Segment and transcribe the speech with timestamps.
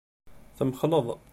[0.57, 1.07] Temxelleḍ.